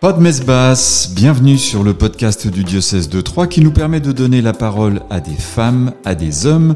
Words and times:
Pas 0.00 0.14
de 0.14 0.22
messe 0.22 0.42
basse, 0.42 1.12
bienvenue 1.14 1.58
sur 1.58 1.84
le 1.84 1.92
podcast 1.92 2.48
du 2.48 2.64
diocèse 2.64 3.10
de 3.10 3.20
Troyes 3.20 3.48
qui 3.48 3.60
nous 3.60 3.70
permet 3.70 4.00
de 4.00 4.12
donner 4.12 4.40
la 4.40 4.54
parole 4.54 5.02
à 5.10 5.20
des 5.20 5.34
femmes, 5.34 5.92
à 6.06 6.14
des 6.14 6.46
hommes, 6.46 6.74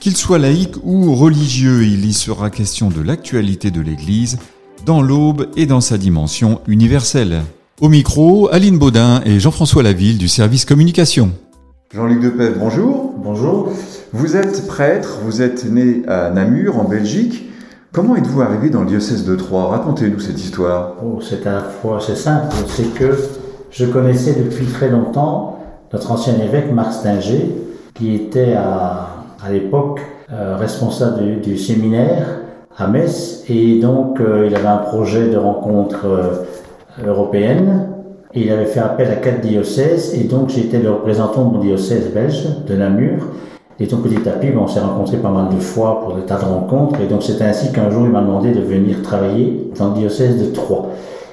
qu'ils 0.00 0.16
soient 0.16 0.40
laïcs 0.40 0.74
ou 0.82 1.14
religieux. 1.14 1.84
Il 1.84 2.04
y 2.04 2.12
sera 2.12 2.50
question 2.50 2.88
de 2.88 3.00
l'actualité 3.00 3.70
de 3.70 3.80
l'Église 3.80 4.38
dans 4.84 5.02
l'aube 5.02 5.46
et 5.56 5.66
dans 5.66 5.80
sa 5.80 5.98
dimension 5.98 6.62
universelle. 6.66 7.42
Au 7.80 7.88
micro, 7.88 8.52
Aline 8.52 8.76
Baudin 8.80 9.22
et 9.24 9.38
Jean-François 9.38 9.84
Laville 9.84 10.18
du 10.18 10.26
service 10.26 10.64
communication. 10.64 11.30
Jean-Luc 11.94 12.22
Depève, 12.22 12.58
bonjour. 12.58 13.14
Bonjour. 13.22 13.68
Vous 14.12 14.34
êtes 14.34 14.66
prêtre, 14.66 15.20
vous 15.24 15.42
êtes 15.42 15.64
né 15.64 16.02
à 16.08 16.30
Namur, 16.30 16.80
en 16.80 16.88
Belgique. 16.88 17.44
Comment 17.94 18.16
êtes-vous 18.16 18.42
arrivé 18.42 18.70
dans 18.70 18.80
le 18.80 18.88
diocèse 18.88 19.24
de 19.24 19.36
Troyes? 19.36 19.68
Racontez-nous 19.68 20.18
cette 20.18 20.42
histoire. 20.42 20.94
Oh, 21.00 21.20
c'est 21.22 21.46
à 21.46 21.52
la 21.52 21.60
fois 21.60 22.00
c'est 22.04 22.16
simple, 22.16 22.52
c'est 22.66 22.92
que 22.92 23.16
je 23.70 23.86
connaissais 23.86 24.34
depuis 24.34 24.66
très 24.66 24.88
longtemps 24.88 25.60
notre 25.92 26.10
ancien 26.10 26.34
évêque 26.40 26.72
Marc 26.72 26.92
Stinger, 26.92 27.54
qui 27.94 28.16
était 28.16 28.54
à, 28.54 29.10
à 29.40 29.52
l'époque 29.52 30.00
euh, 30.32 30.56
responsable 30.56 31.22
du, 31.22 31.36
du, 31.36 31.56
séminaire 31.56 32.40
à 32.76 32.88
Metz, 32.88 33.44
et 33.48 33.78
donc 33.78 34.20
euh, 34.20 34.48
il 34.48 34.56
avait 34.56 34.66
un 34.66 34.78
projet 34.78 35.28
de 35.28 35.36
rencontre 35.36 36.04
euh, 36.06 37.06
européenne, 37.06 37.90
et 38.34 38.42
il 38.42 38.50
avait 38.50 38.66
fait 38.66 38.80
appel 38.80 39.08
à 39.08 39.14
quatre 39.14 39.40
diocèses, 39.40 40.16
et 40.20 40.24
donc 40.24 40.48
j'étais 40.48 40.80
le 40.80 40.90
représentant 40.90 41.44
de 41.44 41.52
mon 41.58 41.60
diocèse 41.60 42.12
belge, 42.12 42.44
de 42.66 42.74
Namur, 42.74 43.28
et 43.80 43.86
donc 43.86 44.02
petit 44.02 44.28
à 44.28 44.32
petit, 44.32 44.52
on 44.56 44.68
s'est 44.68 44.80
rencontrés 44.80 45.16
pas 45.16 45.30
mal 45.30 45.48
de 45.54 45.60
fois 45.60 46.00
pour 46.00 46.14
des 46.14 46.22
tas 46.22 46.38
de 46.38 46.44
rencontres. 46.44 47.00
Et 47.00 47.06
donc 47.06 47.22
c'est 47.22 47.42
ainsi 47.42 47.72
qu'un 47.72 47.90
jour, 47.90 48.04
il 48.04 48.12
m'a 48.12 48.20
demandé 48.20 48.52
de 48.52 48.60
venir 48.60 49.02
travailler 49.02 49.70
dans 49.76 49.88
le 49.88 49.94
diocèse 49.94 50.40
de 50.40 50.52
Troyes. 50.52 50.86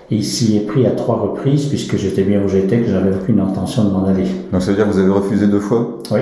Et 0.09 0.16
il 0.16 0.26
s'y 0.26 0.58
est 0.58 0.62
pris 0.62 0.85
à 0.85 0.91
trois 0.91 1.16
reprises, 1.18 1.68
puisque 1.68 1.98
j'étais 1.98 2.23
bien 2.23 2.41
où 2.44 2.48
j'étais, 2.48 2.80
que 2.80 2.90
j'avais 2.90 3.15
aucune 3.15 3.40
intention 3.40 3.85
de 3.85 3.91
m'en 3.91 4.05
aller. 4.05 4.26
Donc 4.52 4.62
ça 4.62 4.71
veut 4.71 4.77
dire 4.77 4.85
que 4.88 4.91
vous 4.91 4.99
avez 4.99 5.12
refusé 5.12 5.48
deux 5.48 5.60
fois? 5.60 5.99
Oui. 6.12 6.20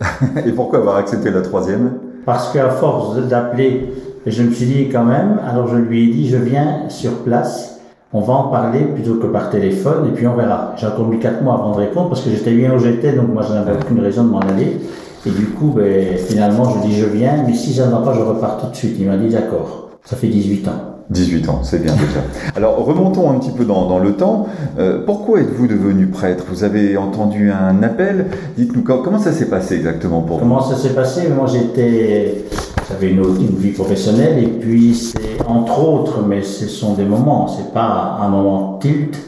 Et 0.46 0.52
pourquoi 0.52 0.80
avoir 0.80 0.96
accepté 0.96 1.30
la 1.30 1.40
troisième? 1.40 1.94
Parce 2.26 2.52
qu'à 2.52 2.68
force 2.68 3.16
d'appeler, 3.26 3.92
je 4.26 4.42
me 4.42 4.52
suis 4.52 4.66
dit 4.66 4.88
quand 4.90 5.04
même, 5.04 5.40
alors 5.48 5.66
je 5.68 5.76
lui 5.76 6.04
ai 6.04 6.12
dit, 6.12 6.28
je 6.28 6.36
viens 6.36 6.88
sur 6.88 7.12
place, 7.18 7.80
on 8.12 8.20
va 8.20 8.34
en 8.34 8.44
parler 8.44 8.80
plutôt 8.80 9.16
que 9.16 9.26
par 9.26 9.50
téléphone, 9.50 10.08
et 10.08 10.12
puis 10.12 10.26
on 10.26 10.34
verra. 10.34 10.74
J'ai 10.76 10.86
mis 11.04 11.18
quatre 11.18 11.42
mois 11.42 11.54
avant 11.54 11.72
de 11.72 11.78
répondre, 11.78 12.10
parce 12.10 12.20
que 12.20 12.30
j'étais 12.30 12.52
bien 12.52 12.72
où 12.74 12.78
j'étais, 12.78 13.12
donc 13.12 13.28
moi 13.32 13.42
je 13.42 13.52
n'avais 13.52 13.72
aucune 13.72 14.00
raison 14.00 14.24
de 14.24 14.28
m'en 14.28 14.40
aller. 14.40 14.78
Et 15.26 15.30
du 15.30 15.46
coup, 15.46 15.72
ben, 15.74 16.18
finalement, 16.18 16.70
je 16.70 16.86
dis 16.86 16.96
je 16.96 17.06
viens, 17.06 17.44
mais 17.46 17.54
si 17.54 17.72
ça 17.72 17.86
ne 17.86 17.92
va 17.92 17.98
pas, 17.98 18.14
je 18.14 18.20
repars 18.20 18.58
tout 18.60 18.70
de 18.70 18.76
suite. 18.76 18.96
Il 18.98 19.06
m'a 19.06 19.16
dit 19.16 19.28
d'accord. 19.28 19.88
Ça 20.04 20.16
fait 20.16 20.28
18 20.28 20.68
ans. 20.68 20.94
18 21.10 21.48
ans, 21.50 21.60
c'est 21.62 21.82
bien 21.82 21.92
déjà. 21.92 22.20
Alors 22.56 22.82
remontons 22.84 23.30
un 23.30 23.38
petit 23.38 23.50
peu 23.50 23.64
dans, 23.64 23.86
dans 23.86 23.98
le 23.98 24.14
temps. 24.14 24.46
Euh, 24.78 25.04
pourquoi 25.04 25.40
êtes-vous 25.40 25.66
devenu 25.66 26.06
prêtre? 26.06 26.44
Vous 26.48 26.64
avez 26.64 26.96
entendu 26.96 27.50
un 27.50 27.82
appel? 27.82 28.26
Dites-nous 28.56 28.82
comment 28.82 29.18
ça 29.18 29.32
s'est 29.32 29.50
passé 29.50 29.74
exactement 29.74 30.22
pour 30.22 30.38
comment 30.38 30.56
vous? 30.56 30.62
Comment 30.62 30.76
ça 30.76 30.82
s'est 30.82 30.94
passé? 30.94 31.28
Moi 31.28 31.46
j'étais, 31.46 32.44
j'avais 32.88 33.10
une, 33.10 33.18
une, 33.18 33.56
vie 33.56 33.72
professionnelle 33.72 34.42
et 34.42 34.46
puis 34.46 34.94
c'est 34.94 35.44
entre 35.46 35.82
autres, 35.86 36.22
mais 36.26 36.42
ce 36.42 36.68
sont 36.68 36.94
des 36.94 37.04
moments, 37.04 37.48
c'est 37.48 37.72
pas 37.74 38.18
un 38.22 38.28
moment 38.28 38.78
tilt, 38.80 39.18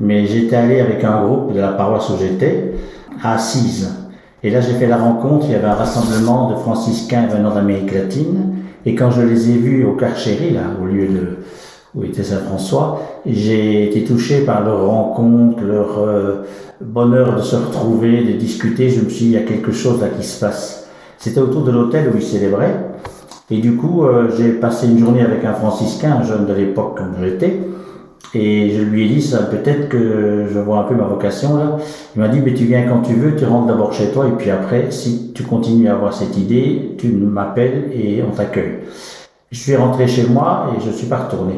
mais 0.00 0.26
j'étais 0.26 0.56
allé 0.56 0.80
avec 0.80 1.04
un 1.04 1.26
groupe 1.26 1.52
de 1.52 1.60
la 1.60 1.72
paroisse 1.72 2.08
où 2.08 2.14
j'étais 2.18 2.72
à 3.22 3.34
Assise. 3.34 4.07
Et 4.42 4.50
là, 4.50 4.60
j'ai 4.60 4.74
fait 4.74 4.86
la 4.86 4.96
rencontre, 4.96 5.46
il 5.48 5.52
y 5.52 5.54
avait 5.56 5.66
un 5.66 5.74
rassemblement 5.74 6.50
de 6.50 6.56
franciscains 6.56 7.26
venant 7.26 7.54
d'Amérique 7.54 7.92
latine. 7.92 8.54
Et 8.86 8.94
quand 8.94 9.10
je 9.10 9.22
les 9.22 9.50
ai 9.50 9.54
vus 9.54 9.84
au 9.84 9.92
Carchéry, 9.92 10.50
là, 10.50 10.62
au 10.80 10.86
lieu 10.86 11.08
de 11.08 11.38
où 11.94 12.04
était 12.04 12.22
Saint-François, 12.22 13.00
j'ai 13.26 13.88
été 13.88 14.04
touché 14.04 14.42
par 14.44 14.62
leur 14.62 14.86
rencontre, 14.86 15.62
leur 15.62 15.98
euh, 15.98 16.44
bonheur 16.80 17.36
de 17.36 17.42
se 17.42 17.56
retrouver, 17.56 18.22
de 18.22 18.32
discuter. 18.32 18.90
Je 18.90 19.00
me 19.00 19.08
suis 19.08 19.24
dit, 19.24 19.30
il 19.32 19.32
y 19.32 19.36
a 19.38 19.42
quelque 19.42 19.72
chose 19.72 20.00
là 20.00 20.08
qui 20.08 20.24
se 20.24 20.38
passe. 20.38 20.88
C'était 21.16 21.40
autour 21.40 21.64
de 21.64 21.72
l'hôtel 21.72 22.10
où 22.14 22.16
ils 22.16 22.22
célébraient. 22.22 22.76
Et 23.50 23.58
du 23.58 23.76
coup, 23.76 24.04
euh, 24.04 24.30
j'ai 24.36 24.52
passé 24.52 24.86
une 24.86 24.98
journée 24.98 25.22
avec 25.22 25.44
un 25.44 25.54
franciscain, 25.54 26.18
un 26.20 26.22
jeune 26.22 26.46
de 26.46 26.52
l'époque 26.52 26.98
comme 26.98 27.14
j'étais. 27.20 27.60
Et 28.34 28.70
je 28.76 28.82
lui 28.82 29.06
ai 29.06 29.08
dit, 29.08 29.22
ça 29.22 29.44
peut-être 29.44 29.88
que 29.88 30.46
je 30.52 30.58
vois 30.58 30.80
un 30.80 30.82
peu 30.82 30.94
ma 30.94 31.04
vocation 31.04 31.56
là. 31.56 31.78
Il 32.14 32.20
m'a 32.20 32.28
dit, 32.28 32.40
mais 32.44 32.52
tu 32.52 32.64
viens 32.64 32.82
quand 32.86 33.00
tu 33.00 33.14
veux, 33.14 33.34
tu 33.34 33.46
rentres 33.46 33.68
d'abord 33.68 33.92
chez 33.92 34.08
toi, 34.08 34.26
et 34.26 34.32
puis 34.32 34.50
après, 34.50 34.90
si 34.90 35.32
tu 35.34 35.44
continues 35.44 35.88
à 35.88 35.94
avoir 35.94 36.12
cette 36.12 36.36
idée, 36.36 36.94
tu 36.98 37.08
m'appelles 37.08 37.90
et 37.94 38.22
on 38.22 38.34
t'accueille. 38.34 38.80
Je 39.50 39.58
suis 39.58 39.76
rentré 39.76 40.06
chez 40.06 40.26
moi 40.26 40.74
et 40.76 40.84
je 40.84 40.90
suis 40.90 41.06
pas 41.06 41.24
retourné. 41.24 41.54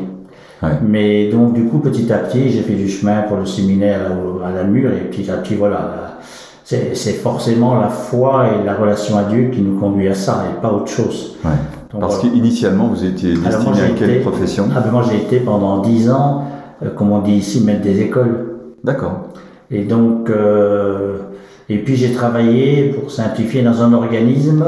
Ouais. 0.63 0.69
Mais 0.87 1.29
donc, 1.29 1.55
du 1.55 1.65
coup, 1.65 1.79
petit 1.79 2.13
à 2.13 2.19
petit, 2.19 2.51
j'ai 2.51 2.61
fait 2.61 2.75
du 2.75 2.89
chemin 2.89 3.23
pour 3.23 3.39
le 3.39 3.47
séminaire 3.47 4.13
à 4.45 4.53
la 4.53 4.63
mur, 4.63 4.93
et 4.93 5.11
petit 5.11 5.29
à 5.31 5.39
petit, 5.39 5.57
voilà. 5.57 6.19
C'est 6.63 7.15
forcément 7.15 7.81
la 7.81 7.89
foi 7.89 8.45
et 8.47 8.65
la 8.65 8.75
relation 8.75 9.17
à 9.17 9.25
Dieu 9.25 9.51
qui 9.53 9.61
nous 9.61 9.81
conduit 9.81 10.07
à 10.07 10.15
ça, 10.15 10.45
et 10.49 10.61
pas 10.61 10.71
autre 10.71 10.93
chose. 10.93 11.37
Ouais. 11.45 11.51
Donc, 11.93 12.03
Parce 12.03 12.21
voilà. 12.21 12.31
qu'initialement, 12.31 12.87
vous 12.87 13.05
étiez 13.05 13.35
destiné 13.35 13.81
à 13.83 13.89
quelle 13.99 14.11
été, 14.11 14.21
profession 14.21 14.69
ah, 14.77 14.81
ben 14.81 14.93
Moi, 14.93 15.05
j'ai 15.11 15.17
été 15.19 15.41
pendant 15.41 15.79
dix 15.79 16.11
ans 16.11 16.45
euh, 16.83 16.91
comme 16.91 17.13
on 17.13 17.21
dit 17.21 17.33
ici, 17.33 17.63
maître 17.63 17.83
des 17.83 18.01
écoles. 18.01 18.57
D'accord. 18.85 19.29
Et 19.71 19.85
donc, 19.85 20.31
euh, 20.31 21.19
et 21.69 21.79
puis 21.79 21.97
j'ai 21.97 22.13
travaillé 22.13 22.91
pour 22.91 23.11
simplifier 23.11 23.63
dans 23.63 23.83
un 23.83 23.93
organisme. 23.93 24.65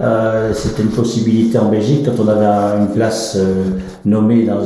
Euh, 0.00 0.52
C'était 0.54 0.82
une 0.82 0.88
possibilité 0.88 1.58
en 1.58 1.68
Belgique 1.68 2.06
quand 2.06 2.22
on 2.22 2.28
avait 2.28 2.80
une 2.80 2.88
place 2.88 3.36
euh, 3.38 3.64
nommée 4.04 4.44
dans 4.44 4.60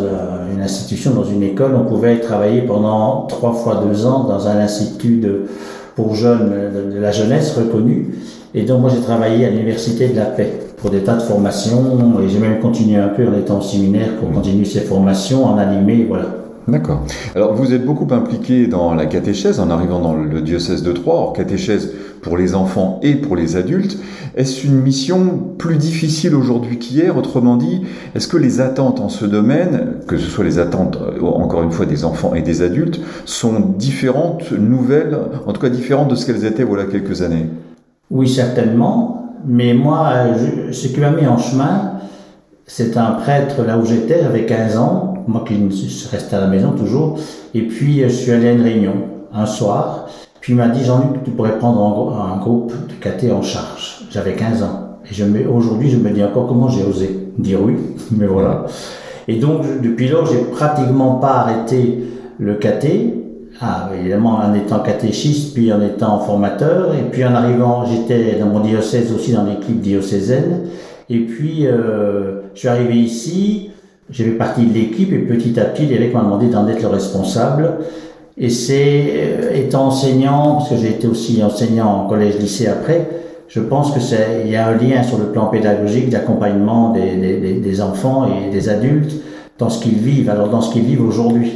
une 0.55 0.63
institution, 0.63 1.13
dans 1.13 1.25
une 1.25 1.43
école, 1.43 1.75
on 1.75 1.85
pouvait 1.85 2.21
travailler 2.21 2.63
pendant 2.63 3.27
trois 3.27 3.53
fois 3.53 3.83
deux 3.87 4.07
ans 4.07 4.25
dans 4.25 4.47
un 4.47 4.57
institut 4.57 5.17
de, 5.17 5.43
pour 5.95 6.15
jeunes 6.15 6.53
de, 6.75 6.95
de 6.95 7.01
la 7.01 7.11
jeunesse 7.11 7.57
reconnue. 7.57 8.15
Et 8.55 8.63
donc 8.63 8.81
moi 8.81 8.91
j'ai 8.95 9.01
travaillé 9.01 9.45
à 9.45 9.51
l'université 9.51 10.09
de 10.09 10.17
la 10.17 10.27
paix 10.27 10.53
pour 10.79 10.91
des 10.91 11.01
tas 11.01 11.17
de 11.17 11.23
formations 11.23 12.21
et 12.23 12.29
j'ai 12.29 12.39
même 12.39 12.61
continué 12.61 12.97
un 12.97 13.09
peu 13.09 13.27
en 13.27 13.35
étant 13.35 13.59
au 13.59 13.63
séminaire 13.63 14.17
pour 14.21 14.31
continuer 14.31 14.65
ces 14.65 14.81
formations 14.81 15.45
en 15.45 15.59
animé, 15.59 16.07
voilà. 16.09 16.27
D'accord. 16.69 17.03
Alors 17.37 17.55
vous 17.55 17.73
êtes 17.73 17.85
beaucoup 17.85 18.13
impliqué 18.13 18.67
dans 18.67 18.93
la 18.93 19.07
catéchèse 19.07 19.61
en 19.61 19.71
arrivant 19.71 20.01
dans 20.01 20.17
le 20.17 20.41
diocèse 20.41 20.83
de 20.83 20.91
Troyes. 20.91 21.15
Or, 21.15 21.33
catéchèse 21.33 21.93
pour 22.23 22.37
les 22.37 22.57
enfants 22.57 22.99
et 23.05 23.15
pour 23.15 23.37
les 23.37 23.57
adultes. 23.57 23.99
Est-ce 24.37 24.67
une 24.67 24.81
mission 24.83 25.39
plus 25.59 25.77
difficile 25.77 26.35
aujourd'hui 26.35 26.79
qu'hier? 26.79 27.17
Autrement 27.17 27.57
dit, 27.57 27.83
est-ce 28.17 28.27
que 28.27 28.37
les 28.37 28.61
attentes 28.61 29.01
en 29.01 29.09
ce 29.09 29.25
domaine, 29.25 29.93
que 30.09 30.19
ce 30.19 30.29
soit 30.29 30.45
les 30.45 30.59
attentes 30.59 30.99
encore 31.23 31.63
une 31.63 31.71
fois 31.71 31.87
des 31.87 32.05
enfants 32.05 32.35
et 32.35 32.43
des 32.43 32.63
adultes, 32.63 33.01
sont 33.27 33.61
différentes, 33.79 34.51
nouvelles, 34.51 35.17
en 35.47 35.53
tout 35.53 35.61
cas 35.61 35.71
différentes 35.71 36.09
de 36.09 36.17
ce 36.17 36.27
qu'elles 36.27 36.45
étaient 36.45 36.65
voilà 36.65 36.85
quelques 36.85 37.23
années? 37.23 37.47
Oui, 38.11 38.29
certainement. 38.29 39.35
Mais 39.47 39.75
moi, 39.75 40.13
ce 40.73 40.89
qui 40.89 41.01
m'a 41.01 41.11
mis 41.11 41.27
en 41.27 41.39
chemin, 41.39 41.93
c'est 42.67 42.97
un 42.97 43.13
prêtre 43.13 43.63
là 43.65 43.79
où 43.79 43.85
j'étais, 43.85 44.21
avec 44.21 44.47
15 44.47 44.77
ans, 44.77 45.15
moi 45.29 45.45
qui 45.47 45.55
restais 46.11 46.37
à 46.37 46.41
la 46.41 46.47
maison 46.47 46.73
toujours. 46.73 47.19
Et 47.55 47.63
puis, 47.63 48.03
je 48.03 48.09
suis 48.09 48.33
allé 48.33 48.49
à 48.49 48.53
une 48.53 48.63
réunion 48.63 48.95
un 49.33 49.47
soir. 49.47 50.09
Puis 50.41 50.53
il 50.53 50.57
m'a 50.57 50.69
dit, 50.69 50.85
Jean-Luc, 50.85 51.25
tu 51.25 51.31
pourrais 51.31 51.59
prendre 51.59 52.15
un, 52.21 52.39
groupe 52.39 52.73
de 52.89 52.95
caté 52.95 53.33
en 53.33 53.43
charge. 53.43 54.07
J'avais 54.11 54.35
15 54.35 54.63
ans. 54.63 54.99
Et 55.11 55.47
aujourd'hui, 55.47 55.91
je 55.91 55.97
me 55.97 56.11
dis 56.11 56.23
encore 56.23 56.49
comment 56.49 56.69
j'ai 56.69 56.85
osé 56.85 57.31
dire 57.39 57.61
oui. 57.63 57.75
Mais 58.13 58.27
voilà. 58.27 58.67
Et 59.29 59.37
donc, 59.37 59.63
depuis 59.83 60.09
lors, 60.09 60.27
j'ai 60.27 60.39
pratiquement 60.39 61.17
pas 61.17 61.39
arrêté 61.39 62.05
le 62.39 62.55
caté. 62.55 63.26
Ah, 63.61 63.91
évidemment, 63.99 64.41
en 64.45 64.53
étant 64.55 64.81
catéchiste, 64.81 65.55
puis 65.55 65.73
en 65.73 65.81
étant 65.81 66.19
formateur, 66.19 66.95
et 66.95 67.11
puis 67.11 67.25
en 67.25 67.35
arrivant, 67.35 67.87
j'étais 67.87 68.39
dans 68.39 68.47
mon 68.47 68.61
diocèse 68.61 69.13
aussi 69.15 69.33
dans 69.33 69.45
l'équipe 69.45 69.81
diocésaine. 69.81 70.65
Et 71.09 71.21
puis, 71.21 71.67
euh, 71.67 72.43
je 72.55 72.61
suis 72.61 72.69
arrivé 72.69 72.97
ici, 72.97 73.71
j'ai 74.11 74.25
fait 74.25 74.31
partie 74.33 74.67
de 74.67 74.75
l'équipe 74.75 75.11
et 75.13 75.19
petit 75.19 75.59
à 75.59 75.65
petit, 75.65 75.87
l'évêque 75.87 76.13
m'a 76.13 76.21
demandé 76.21 76.49
d'en 76.49 76.69
être 76.69 76.83
le 76.83 76.89
responsable. 76.89 77.79
Et 78.37 78.51
c'est, 78.51 79.05
euh, 79.15 79.55
étant 79.55 79.87
enseignant, 79.87 80.57
parce 80.57 80.71
que 80.71 80.77
j'ai 80.77 80.91
été 80.91 81.07
aussi 81.07 81.43
enseignant 81.43 82.05
en 82.05 82.09
collège-lycée 82.09 82.67
après, 82.67 83.09
je 83.49 83.61
pense 83.61 83.93
que 83.93 84.01
c'est, 84.01 84.43
il 84.45 84.51
y 84.51 84.57
a 84.57 84.69
un 84.69 84.75
lien 84.75 85.03
sur 85.03 85.19
le 85.19 85.27
plan 85.27 85.47
pédagogique 85.47 86.11
d'accompagnement 86.11 86.91
des, 86.91 87.17
des, 87.17 87.55
des, 87.55 87.81
enfants 87.81 88.27
et 88.27 88.51
des 88.51 88.69
adultes 88.69 89.15
dans 89.59 89.71
ce 89.71 89.81
qu'ils 89.81 89.99
vivent. 89.99 90.29
Alors 90.29 90.49
dans 90.49 90.61
ce 90.61 90.73
qu'ils 90.73 90.83
vivent 90.83 91.07
aujourd'hui, 91.07 91.53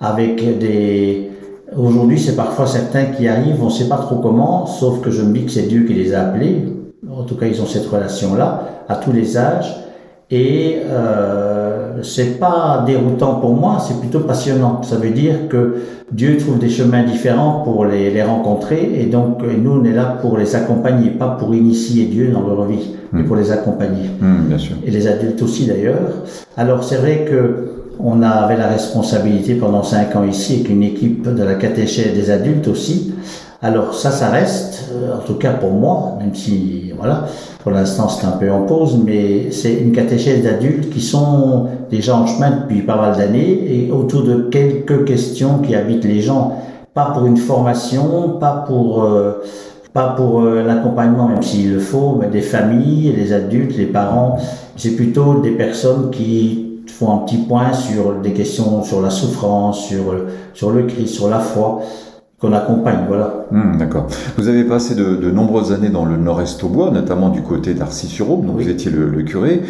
avec 0.00 0.58
des, 0.58 1.30
aujourd'hui 1.74 2.18
c'est 2.18 2.36
parfois 2.36 2.66
certains 2.66 3.06
qui 3.06 3.26
arrivent, 3.28 3.62
on 3.62 3.66
ne 3.66 3.70
sait 3.70 3.88
pas 3.88 3.98
trop 3.98 4.16
comment, 4.16 4.66
sauf 4.66 5.00
que 5.00 5.10
je 5.10 5.22
me 5.22 5.32
dis 5.32 5.44
que 5.44 5.50
c'est 5.50 5.68
Dieu 5.68 5.84
qui 5.84 5.94
les 5.94 6.14
a 6.14 6.28
appelés. 6.28 6.64
En 7.10 7.22
tout 7.22 7.36
cas, 7.36 7.46
ils 7.46 7.60
ont 7.62 7.66
cette 7.66 7.86
relation-là 7.86 8.84
à 8.88 8.96
tous 8.96 9.12
les 9.12 9.38
âges. 9.38 9.74
Et 10.28 10.78
euh, 10.84 12.02
c'est 12.02 12.40
pas 12.40 12.82
déroutant 12.84 13.36
pour 13.36 13.54
moi, 13.54 13.78
c'est 13.78 14.00
plutôt 14.00 14.20
passionnant. 14.20 14.82
Ça 14.82 14.96
veut 14.96 15.10
dire 15.10 15.48
que 15.48 15.76
Dieu 16.10 16.36
trouve 16.36 16.58
des 16.58 16.68
chemins 16.68 17.04
différents 17.04 17.62
pour 17.62 17.84
les, 17.84 18.10
les 18.10 18.22
rencontrer, 18.22 19.00
et 19.00 19.06
donc 19.06 19.42
nous 19.42 19.80
on 19.80 19.84
est 19.84 19.92
là 19.92 20.18
pour 20.20 20.36
les 20.36 20.56
accompagner, 20.56 21.10
pas 21.10 21.36
pour 21.38 21.54
initier 21.54 22.06
Dieu 22.06 22.32
dans 22.32 22.44
leur 22.46 22.64
vie, 22.64 22.76
mmh. 22.76 23.18
mais 23.18 23.22
pour 23.22 23.36
les 23.36 23.52
accompagner. 23.52 24.10
Mmh, 24.20 24.48
bien 24.48 24.58
sûr. 24.58 24.76
Et 24.84 24.90
les 24.90 25.06
adultes 25.06 25.40
aussi 25.42 25.66
d'ailleurs. 25.66 26.24
Alors 26.56 26.82
c'est 26.82 26.96
vrai 26.96 27.24
que 27.30 27.85
On 27.98 28.22
avait 28.22 28.56
la 28.56 28.68
responsabilité 28.68 29.54
pendant 29.54 29.82
cinq 29.82 30.14
ans 30.16 30.24
ici 30.24 30.54
avec 30.54 30.68
une 30.68 30.82
équipe 30.82 31.34
de 31.34 31.42
la 31.42 31.54
catéchèse 31.54 32.14
des 32.14 32.30
adultes 32.30 32.68
aussi. 32.68 33.14
Alors 33.62 33.94
ça, 33.94 34.10
ça 34.10 34.28
reste, 34.28 34.90
euh, 34.92 35.16
en 35.16 35.20
tout 35.26 35.34
cas 35.34 35.52
pour 35.52 35.72
moi, 35.72 36.16
même 36.18 36.34
si, 36.34 36.92
voilà, 36.96 37.24
pour 37.62 37.72
l'instant 37.72 38.08
c'est 38.08 38.26
un 38.26 38.32
peu 38.32 38.50
en 38.50 38.62
pause, 38.62 38.98
mais 39.04 39.50
c'est 39.50 39.74
une 39.74 39.92
catéchèse 39.92 40.44
d'adultes 40.44 40.90
qui 40.90 41.00
sont 41.00 41.66
déjà 41.90 42.16
en 42.16 42.26
chemin 42.26 42.50
depuis 42.50 42.82
pas 42.82 42.96
mal 42.96 43.16
d'années 43.16 43.86
et 43.86 43.90
autour 43.90 44.24
de 44.24 44.48
quelques 44.50 45.06
questions 45.06 45.58
qui 45.58 45.74
habitent 45.74 46.04
les 46.04 46.20
gens, 46.20 46.58
pas 46.92 47.12
pour 47.14 47.26
une 47.26 47.38
formation, 47.38 48.36
pas 48.38 48.64
pour... 48.66 49.04
Euh, 49.04 49.42
pas 49.92 50.08
pour 50.08 50.42
euh, 50.42 50.62
l'accompagnement, 50.62 51.26
même 51.26 51.42
s'il 51.42 51.72
le 51.72 51.78
faut, 51.78 52.18
mais 52.20 52.28
des 52.28 52.42
familles, 52.42 53.14
les 53.16 53.32
adultes, 53.32 53.78
les 53.78 53.86
parents. 53.86 54.36
C'est 54.76 54.90
plutôt 54.90 55.40
des 55.40 55.52
personnes 55.52 56.10
qui 56.10 56.65
font 56.96 57.12
un 57.12 57.18
petit 57.18 57.38
point 57.38 57.72
sur 57.72 58.14
des 58.20 58.32
questions 58.32 58.82
sur 58.82 59.02
la 59.02 59.10
souffrance, 59.10 59.86
sur, 59.86 60.14
sur 60.54 60.70
le 60.70 60.84
Christ, 60.84 61.14
sur 61.14 61.28
la 61.28 61.40
foi 61.40 61.82
qu'on 62.40 62.52
accompagne, 62.52 63.06
voilà. 63.08 63.46
Hmm, 63.50 63.78
d'accord. 63.78 64.06
Vous 64.36 64.48
avez 64.48 64.64
passé 64.64 64.94
de, 64.94 65.30
nombreuses 65.30 65.72
années 65.72 65.88
dans 65.88 66.04
le 66.04 66.16
nord-est 66.16 66.62
au 66.64 66.68
bois, 66.68 66.90
notamment 66.90 67.30
du 67.30 67.42
côté 67.42 67.72
d'Arcy-sur-Aube, 67.74 68.46
dont 68.46 68.52
vous 68.52 68.68
étiez 68.68 68.90
le, 68.90 69.22
curé. 69.22 69.62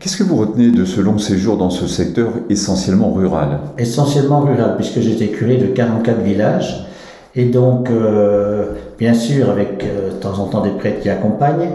Qu'est-ce 0.00 0.16
que 0.16 0.24
vous 0.24 0.36
retenez 0.36 0.70
de 0.70 0.84
ce 0.84 1.00
long 1.00 1.18
séjour 1.18 1.56
dans 1.56 1.70
ce 1.70 1.86
secteur 1.86 2.28
essentiellement 2.50 3.12
rural? 3.12 3.60
Essentiellement 3.78 4.40
rural, 4.40 4.74
puisque 4.76 5.00
j'étais 5.00 5.28
curé 5.28 5.56
de 5.56 5.66
44 5.66 6.20
villages, 6.20 6.86
et 7.34 7.46
donc, 7.46 7.90
euh, 7.90 8.72
bien 8.98 9.14
sûr, 9.14 9.50
avec 9.50 9.84
euh, 9.84 10.10
de 10.10 10.14
temps 10.14 10.38
en 10.38 10.46
temps 10.46 10.60
des 10.60 10.70
prêtres 10.70 11.00
qui 11.00 11.10
accompagnent, 11.10 11.70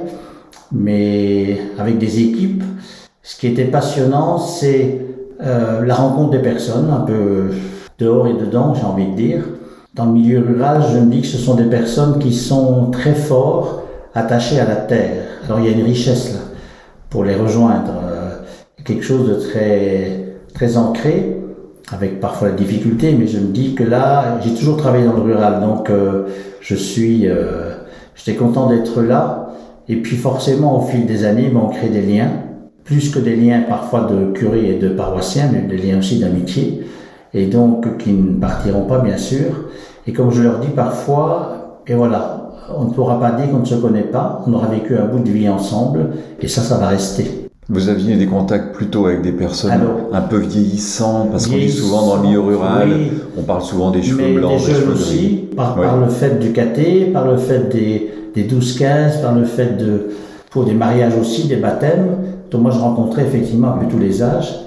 mais 0.72 1.58
avec 1.78 1.98
des 2.00 2.20
équipes. 2.20 2.64
Ce 3.26 3.38
qui 3.38 3.48
était 3.48 3.64
passionnant, 3.64 4.38
c'est 4.38 5.00
euh, 5.42 5.86
la 5.86 5.96
rencontre 5.96 6.32
des 6.32 6.40
personnes, 6.40 6.90
un 6.92 7.06
peu 7.06 7.52
dehors 7.98 8.28
et 8.28 8.34
dedans, 8.34 8.74
j'ai 8.74 8.84
envie 8.84 9.08
de 9.08 9.16
dire 9.16 9.44
dans 9.94 10.06
le 10.06 10.12
milieu 10.12 10.40
rural, 10.40 10.84
je 10.92 11.00
me 11.00 11.10
dis 11.10 11.22
que 11.22 11.28
ce 11.28 11.38
sont 11.38 11.54
des 11.54 11.66
personnes 11.66 12.20
qui 12.20 12.34
sont 12.34 12.92
très 12.92 13.14
forts, 13.14 13.84
attachées 14.14 14.60
à 14.60 14.68
la 14.68 14.76
terre. 14.76 15.24
Alors 15.46 15.60
il 15.60 15.66
y 15.66 15.70
a 15.70 15.72
une 15.72 15.86
richesse 15.86 16.34
là 16.34 16.40
pour 17.10 17.24
les 17.24 17.36
rejoindre, 17.36 17.94
euh, 18.04 18.36
quelque 18.84 19.04
chose 19.04 19.30
de 19.30 19.36
très 19.36 20.36
très 20.54 20.76
ancré, 20.76 21.38
avec 21.94 22.20
parfois 22.20 22.50
la 22.50 22.56
difficulté, 22.56 23.16
mais 23.18 23.28
je 23.28 23.38
me 23.38 23.54
dis 23.54 23.74
que 23.74 23.84
là, 23.84 24.40
j'ai 24.44 24.54
toujours 24.54 24.76
travaillé 24.76 25.06
dans 25.06 25.14
le 25.14 25.22
rural, 25.22 25.62
donc 25.62 25.90
euh, 25.90 26.24
je 26.60 26.76
suis, 26.76 27.28
j'étais 28.16 28.38
content 28.38 28.68
d'être 28.68 29.02
là. 29.02 29.54
Et 29.88 29.98
puis 29.98 30.18
forcément, 30.18 30.80
au 30.80 30.82
fil 30.82 31.06
des 31.06 31.24
années, 31.24 31.52
on 31.56 31.68
crée 31.68 31.90
des 31.90 32.02
liens, 32.02 32.32
plus 32.84 33.10
que 33.10 33.20
des 33.20 33.36
liens 33.36 33.64
parfois 33.68 34.02
de 34.12 34.32
curés 34.32 34.72
et 34.72 34.80
de 34.80 34.90
paroissiens, 34.90 35.50
mais 35.52 35.62
des 35.62 35.82
liens 35.82 36.00
aussi 36.00 36.20
d'amitié 36.20 36.84
et 37.34 37.48
donc 37.48 37.98
qui 37.98 38.14
ne 38.14 38.40
partiront 38.40 38.86
pas 38.86 39.00
bien 39.00 39.18
sûr. 39.18 39.70
Et 40.06 40.14
comme 40.14 40.32
je 40.32 40.44
leur 40.44 40.60
dis 40.60 40.70
parfois, 40.76 41.80
et 41.88 41.96
voilà, 41.96 42.52
on 42.76 42.86
ne 42.86 42.90
pourra 42.92 43.20
pas 43.20 43.32
dire 43.32 43.50
qu'on 43.50 43.60
ne 43.60 43.66
se 43.66 43.76
connaît 43.76 44.02
pas, 44.02 44.44
on 44.46 44.54
aura 44.54 44.68
vécu 44.68 44.98
un 44.98 45.06
bout 45.06 45.20
de 45.20 45.30
vie 45.30 45.50
ensemble, 45.50 46.12
et 46.42 46.48
ça, 46.48 46.62
ça 46.62 46.78
va 46.78 46.88
rester. 46.88 47.50
Vous 47.70 47.88
aviez 47.88 48.18
des 48.18 48.26
contacts 48.26 48.76
plutôt 48.76 49.06
avec 49.06 49.22
des 49.22 49.32
personnes 49.32 49.72
un 50.12 50.22
peu 50.22 50.38
vieillissantes, 50.38 51.32
parce 51.32 51.48
qu'on 51.48 51.56
dit 51.56 51.72
souvent 51.72 52.08
dans 52.08 52.16
le 52.18 52.24
milieu 52.24 52.42
rural, 52.42 52.90
on 53.38 53.44
parle 53.44 53.62
souvent 53.62 53.90
des 53.90 54.04
cheveux 54.04 54.34
blancs, 54.34 54.60
des, 54.60 54.74
jeunes 54.74 54.92
aussi, 54.92 55.46
par, 55.56 55.98
le 55.98 56.10
fait 56.10 56.40
du 56.40 56.52
caté, 56.52 57.06
par 57.06 57.26
le 57.26 57.38
fait 57.38 57.70
des, 57.72 58.12
des 58.36 58.44
12-15, 58.44 59.22
par 59.22 59.34
le 59.34 59.46
fait 59.46 59.78
de, 59.78 60.10
pour 60.52 60.66
des 60.66 60.74
mariages 60.74 61.14
aussi, 61.20 61.48
des 61.48 61.56
baptêmes. 61.56 62.18
Donc 62.54 62.62
moi 62.62 62.72
je 62.72 62.80
rencontrais 62.80 63.24
effectivement 63.24 63.70
un 63.70 63.78
peu 63.80 63.88
tous 63.88 64.00
les 64.00 64.24
âges. 64.24 64.64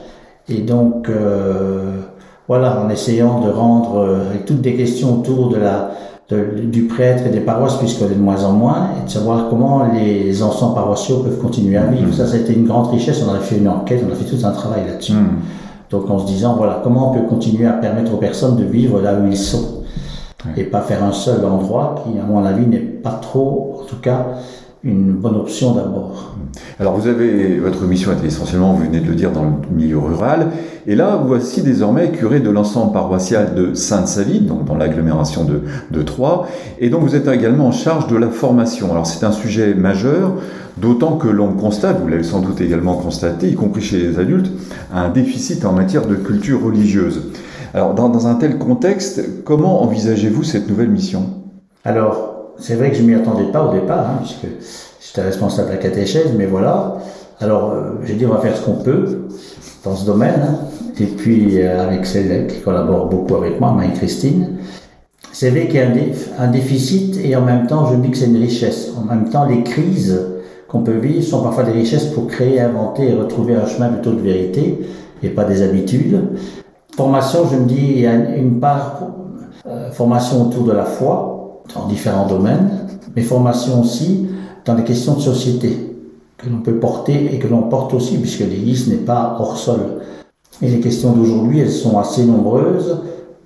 Et 0.49 0.59
donc, 0.59 1.09
euh, 1.09 2.00
voilà, 2.49 2.81
en 2.81 2.88
essayant 2.88 3.41
de 3.41 3.50
rendre, 3.50 3.99
euh, 3.99 4.31
avec 4.31 4.44
toutes 4.44 4.61
des 4.61 4.75
questions 4.75 5.21
autour 5.21 5.49
de 5.49 5.56
la, 5.56 5.91
du 6.31 6.85
prêtre 6.85 7.25
et 7.27 7.31
des 7.31 7.41
paroisses, 7.41 7.77
puisqu'on 7.77 8.06
est 8.06 8.15
de 8.15 8.21
moins 8.21 8.44
en 8.44 8.53
moins, 8.53 8.91
et 9.00 9.06
de 9.06 9.11
savoir 9.11 9.49
comment 9.49 9.87
les 9.93 10.43
enfants 10.43 10.71
paroissiaux 10.71 11.19
peuvent 11.19 11.38
continuer 11.38 11.77
à 11.77 11.87
vivre. 11.87 12.12
Ça, 12.12 12.27
ça 12.27 12.35
a 12.35 12.38
été 12.38 12.53
une 12.53 12.67
grande 12.67 12.88
richesse. 12.91 13.25
On 13.29 13.33
a 13.33 13.38
fait 13.38 13.59
une 13.59 13.69
enquête, 13.69 14.05
on 14.06 14.12
a 14.12 14.17
fait 14.17 14.25
tout 14.25 14.44
un 14.44 14.50
travail 14.53 14.82
là-dessus. 14.87 15.12
Hmm. 15.12 15.39
Donc, 15.91 16.11
en 16.11 16.19
se 16.19 16.27
disant, 16.27 16.55
voilà, 16.56 16.81
comment 16.82 17.11
on 17.11 17.15
peut 17.15 17.27
continuer 17.29 17.67
à 17.67 17.73
permettre 17.73 18.12
aux 18.15 18.19
personnes 18.19 18.56
de 18.56 18.65
vivre 18.65 19.00
là 19.00 19.15
où 19.15 19.27
ils 19.27 19.37
sont. 19.37 19.82
Et 20.56 20.65
pas 20.65 20.81
faire 20.81 21.03
un 21.03 21.12
seul 21.12 21.44
endroit 21.44 21.97
qui, 22.05 22.19
à 22.19 22.25
mon 22.25 22.44
avis, 22.44 22.67
n'est 22.67 22.79
pas 22.79 23.19
trop, 23.21 23.81
en 23.81 23.85
tout 23.85 23.97
cas, 23.97 24.27
une 24.87 25.12
bonne 25.12 25.35
option 25.35 25.75
d'abord. 25.75 26.37
Alors 26.79 26.97
vous 26.97 27.09
avez 27.09 27.59
votre 27.59 27.85
mission 27.85 28.12
était 28.12 28.29
essentiellement, 28.29 28.73
vous 28.73 28.85
venez 28.85 29.00
de 29.00 29.09
le 29.09 29.15
dire, 29.15 29.33
dans 29.33 29.44
le 29.44 29.50
milieu 29.75 29.99
rural, 29.99 30.49
et 30.87 30.94
là 30.94 31.21
voici 31.27 31.62
désormais 31.62 32.11
curé 32.12 32.41
de 32.41 32.49
l'ensemble 32.50 32.93
paroissial 32.93 33.55
de 33.55 33.75
Sainte-Savide, 33.75 34.47
donc 34.47 34.65
dans 34.65 34.77
l'agglomération 34.77 35.44
de, 35.44 35.62
de 35.91 36.03
Troyes, 36.03 36.47
et 36.79 36.88
donc 36.88 37.03
vous 37.03 37.17
êtes 37.17 37.27
également 37.27 37.67
en 37.67 37.73
charge 37.73 38.06
de 38.06 38.17
la 38.17 38.29
formation. 38.29 38.91
Alors 38.93 39.06
c'est 39.06 39.27
un 39.27 39.33
sujet 39.33 39.75
majeur, 39.75 40.35
d'autant 40.81 41.17
que 41.17 41.29
l'on 41.29 41.53
constate, 41.53 42.00
vous 42.00 42.09
l'avez 42.09 42.23
sans 42.23 42.41
doute 42.41 42.61
également 42.61 42.94
constaté, 42.94 43.49
y 43.49 43.55
compris 43.55 43.82
chez 43.82 43.99
les 43.99 44.19
adultes, 44.21 44.53
un 44.94 45.09
déficit 45.09 45.65
en 45.65 45.73
matière 45.73 46.06
de 46.06 46.15
culture 46.15 46.65
religieuse. 46.65 47.32
Alors 47.75 47.94
dans, 47.94 48.09
dans 48.09 48.29
un 48.29 48.37
tel 48.37 48.56
contexte, 48.56 49.43
comment 49.44 49.82
envisagez-vous 49.82 50.44
cette 50.44 50.69
nouvelle 50.69 50.91
mission? 50.91 51.25
Alors 51.85 52.36
c'est 52.58 52.75
vrai 52.75 52.91
que 52.91 52.97
je 52.97 53.03
m'y 53.03 53.14
attendais 53.14 53.50
pas 53.50 53.64
au 53.64 53.73
départ, 53.73 54.11
hein, 54.11 54.19
puisque 54.20 54.47
j'étais 55.00 55.23
responsable 55.23 55.69
de 55.69 55.73
la 55.75 55.79
catéchèse, 55.79 56.32
mais 56.37 56.47
voilà. 56.47 56.97
Alors, 57.41 57.73
euh, 57.73 58.00
j'ai 58.05 58.14
dit, 58.14 58.26
on 58.26 58.31
va 58.31 58.41
faire 58.41 58.56
ce 58.56 58.64
qu'on 58.64 58.76
peut 58.76 59.26
dans 59.85 59.94
ce 59.94 60.06
domaine. 60.06 60.41
Hein. 60.43 60.58
Et 60.99 61.06
puis, 61.06 61.61
euh, 61.61 61.87
avec 61.87 62.06
celle 62.06 62.47
qui 62.47 62.61
collabore 62.61 63.06
beaucoup 63.06 63.37
avec 63.37 63.61
moi, 63.61 63.73
Marie-Christine, 63.73 64.56
c'est 65.32 65.50
vrai 65.50 65.67
qu'il 65.67 65.76
y 65.76 65.81
a 65.81 65.87
un, 66.38 66.49
déficit 66.49 67.19
et 67.23 67.37
en 67.37 67.43
même 67.43 67.67
temps, 67.67 67.87
je 67.93 67.97
dis 67.97 68.11
que 68.11 68.17
c'est 68.17 68.26
une 68.26 68.38
richesse. 68.38 68.93
En 68.99 69.05
même 69.05 69.29
temps, 69.29 69.44
les 69.44 69.62
crises 69.62 70.19
qu'on 70.67 70.81
peut 70.81 70.97
vivre 70.97 71.23
sont 71.23 71.43
parfois 71.43 71.64
des 71.64 71.73
richesses 71.73 72.06
pour 72.06 72.26
créer, 72.26 72.58
inventer 72.58 73.11
et 73.11 73.12
retrouver 73.12 73.55
un 73.55 73.67
chemin 73.67 73.91
plutôt 73.91 74.12
de 74.12 74.20
vérité 74.20 74.81
et 75.23 75.29
pas 75.29 75.44
des 75.44 75.62
habitudes. 75.62 76.23
Formation, 76.97 77.41
je 77.53 77.56
me 77.56 77.67
dis, 77.67 77.87
il 77.97 78.00
y 78.00 78.06
a 78.06 78.14
une 78.14 78.58
part, 78.61 79.03
euh, 79.67 79.91
formation 79.91 80.47
autour 80.47 80.64
de 80.64 80.73
la 80.73 80.87
foi, 80.87 81.36
dans 81.75 81.87
différents 81.87 82.27
domaines, 82.27 82.71
mais 83.15 83.23
formation 83.23 83.81
aussi 83.83 84.27
dans 84.65 84.75
les 84.75 84.85
questions 84.85 85.15
de 85.15 85.21
société 85.21 85.95
que 86.39 86.49
l'on 86.51 86.59
peut 86.59 86.75
porter 86.77 87.35
et 87.35 87.39
que 87.39 87.49
l'on 87.49 87.63
porte 87.63 87.95
aussi, 87.95 88.19
puisque 88.19 88.41
l'Église 88.41 88.89
n'est 88.89 88.97
pas 88.97 89.37
hors 89.41 89.57
sol. 89.57 89.81
Et 90.63 90.69
les 90.69 90.81
questions 90.81 91.13
d'aujourd'hui, 91.13 91.61
elles 91.61 91.71
sont 91.71 91.99
assez 91.99 92.25
nombreuses. 92.25 92.99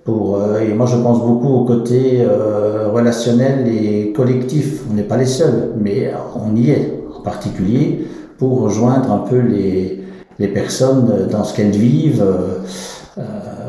Pour, 0.05 0.37
euh, 0.37 0.61
et 0.61 0.73
moi, 0.73 0.87
je 0.87 0.97
pense 0.97 1.21
beaucoup 1.21 1.53
au 1.55 1.65
côté 1.65 2.21
euh, 2.21 2.89
relationnel 2.93 3.69
et 3.69 4.13
collectif. 4.13 4.83
On 4.91 4.95
n'est 4.95 5.03
pas 5.03 5.17
les 5.17 5.27
seuls, 5.27 5.73
mais 5.79 6.13
on 6.35 6.57
y 6.57 6.71
est, 6.71 7.01
en 7.17 7.23
particulier 7.23 8.07
pour 8.41 8.63
rejoindre 8.63 9.13
un 9.13 9.19
peu 9.19 9.39
les, 9.39 10.03
les 10.39 10.49
personnes 10.49 11.29
dans 11.31 11.45
ce 11.45 11.55
qu'elles 11.55 11.77
vivent. 11.77 12.25
Euh, 12.25 13.23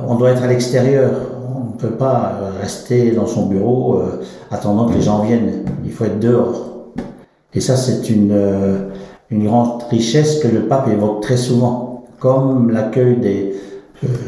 on 0.08 0.16
doit 0.16 0.32
être 0.32 0.44
à 0.44 0.48
l'extérieur 0.48 1.12
ne 1.82 1.90
peut 1.90 1.96
pas 1.98 2.40
rester 2.62 3.12
dans 3.12 3.28
son 3.28 3.48
bureau 3.48 3.98
euh, 3.98 4.22
attendant 4.50 4.88
que 4.88 4.94
les 4.94 5.02
gens 5.02 5.24
viennent. 5.24 5.66
Il 5.84 5.92
faut 5.92 6.06
être 6.06 6.20
dehors. 6.20 6.92
Et 7.54 7.60
ça, 7.60 7.76
c'est 7.76 8.10
une, 8.10 8.32
euh, 8.32 8.90
une 9.30 9.46
grande 9.46 9.84
richesse 9.90 10.40
que 10.40 10.48
le 10.48 10.62
pape 10.62 10.88
évoque 10.88 11.22
très 11.22 11.38
souvent, 11.38 12.06
comme 12.20 12.72
l'accueil 12.72 13.18
des... 13.18 13.56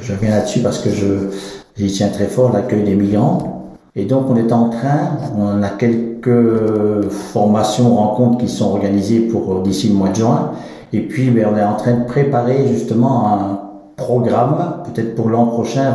Je, 0.01 0.13
viens 0.13 0.29
là-dessus 0.29 0.59
parce 0.59 0.79
que 0.79 0.89
je, 0.89 1.31
j'y 1.75 1.91
tiens 1.91 2.09
très 2.09 2.25
fort, 2.25 2.51
l'accueil 2.53 2.83
des 2.83 2.95
migrants. 2.95 3.73
Et 3.95 4.05
donc, 4.05 4.25
on 4.29 4.35
est 4.35 4.51
en 4.51 4.69
train, 4.69 5.17
on 5.37 5.63
a 5.63 5.69
quelques 5.69 7.09
formations, 7.09 7.95
rencontres 7.95 8.39
qui 8.39 8.49
sont 8.49 8.71
organisées 8.71 9.21
pour 9.21 9.61
d'ici 9.61 9.89
le 9.89 9.95
mois 9.95 10.09
de 10.09 10.15
juin. 10.15 10.51
Et 10.91 11.01
puis, 11.01 11.31
ben, 11.31 11.47
on 11.51 11.57
est 11.57 11.63
en 11.63 11.75
train 11.75 11.93
de 11.93 12.05
préparer 12.05 12.67
justement 12.67 13.27
un 13.27 13.59
programme, 13.95 14.83
peut-être 14.85 15.15
pour 15.15 15.29
l'an 15.29 15.47
prochain, 15.47 15.93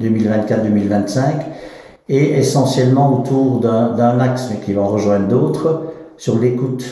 2024-2025, 0.00 1.20
et 2.08 2.38
essentiellement 2.38 3.20
autour 3.20 3.60
d'un 3.60 4.20
axe, 4.20 4.48
mais 4.50 4.58
qui 4.58 4.72
va 4.72 4.82
en 4.82 4.88
rejoindre 4.88 5.28
d'autres, 5.28 5.82
sur 6.16 6.38
l'écoute. 6.38 6.84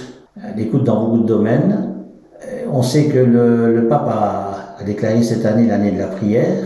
L'écoute 0.57 0.85
dans 0.85 1.05
beaucoup 1.05 1.19
de 1.19 1.27
domaines. 1.27 1.95
Euh, 2.45 2.65
on 2.73 2.83
sait 2.83 3.05
que 3.05 3.19
le, 3.19 3.87
pape 3.89 4.09
a, 4.09 4.85
déclaré 4.85 5.23
cette 5.23 5.45
année 5.47 5.67
l'année 5.69 5.93
de 5.93 5.99
la 5.99 6.07
prière, 6.07 6.57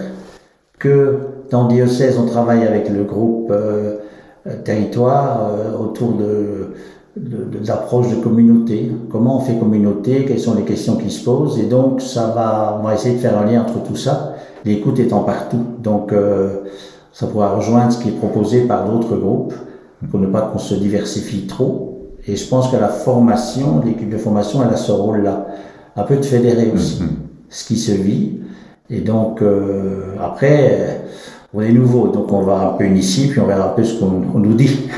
que 0.78 1.18
dans 1.50 1.66
diocèse, 1.66 2.18
on 2.18 2.26
travaille 2.26 2.64
avec 2.64 2.88
le 2.88 3.02
groupe 3.02 3.50
euh, 3.50 3.98
territoire 4.64 5.50
euh, 5.50 5.76
autour 5.76 6.12
de 6.12 6.74
d'approche 7.16 8.10
de, 8.10 8.16
de, 8.16 8.20
communauté. 8.20 8.90
Comment 9.10 9.38
on 9.38 9.40
fait 9.40 9.58
communauté? 9.58 10.24
Quelles 10.26 10.40
sont 10.40 10.54
les 10.54 10.62
questions 10.62 10.96
qui 10.96 11.10
se 11.10 11.24
posent? 11.24 11.58
Et 11.58 11.64
donc, 11.64 12.02
ça 12.02 12.28
va, 12.28 12.78
on 12.78 12.84
va 12.84 12.94
essayer 12.94 13.16
de 13.16 13.20
faire 13.20 13.38
un 13.38 13.46
lien 13.46 13.62
entre 13.62 13.82
tout 13.82 13.96
ça, 13.96 14.34
l'écoute 14.64 14.98
étant 14.98 15.20
partout. 15.20 15.64
Donc, 15.82 16.12
euh, 16.12 16.64
ça 17.12 17.26
pourra 17.26 17.54
rejoindre 17.56 17.92
ce 17.92 17.98
qui 17.98 18.10
est 18.10 18.18
proposé 18.18 18.62
par 18.62 18.88
d'autres 18.88 19.16
groupes 19.16 19.54
pour 20.10 20.20
ne 20.20 20.26
pas 20.26 20.42
qu'on 20.42 20.58
se 20.58 20.74
diversifie 20.74 21.46
trop. 21.46 22.10
Et 22.26 22.36
je 22.36 22.46
pense 22.48 22.68
que 22.68 22.76
la 22.76 22.88
formation, 22.88 23.80
l'équipe 23.84 24.10
de 24.10 24.18
formation, 24.18 24.62
elle 24.62 24.74
a 24.74 24.76
ce 24.76 24.92
rôle-là. 24.92 25.46
Un 25.96 26.02
peu 26.02 26.16
de 26.16 26.24
fédérer 26.24 26.70
aussi 26.74 27.02
mm-hmm. 27.02 27.48
ce 27.48 27.64
qui 27.64 27.76
se 27.76 27.92
vit. 27.92 28.40
Et 28.90 29.00
donc, 29.00 29.40
euh, 29.40 30.14
après, 30.22 31.00
on 31.56 31.62
est 31.62 31.72
nouveau, 31.72 32.08
donc 32.08 32.30
on 32.32 32.42
va 32.42 32.68
un 32.68 32.72
peu 32.76 32.86
ici, 32.86 33.28
puis 33.28 33.40
on 33.40 33.46
verra 33.46 33.70
un 33.70 33.74
peu 33.74 33.82
ce 33.82 33.98
qu'on 33.98 34.38
nous 34.38 34.52
dit. 34.52 34.88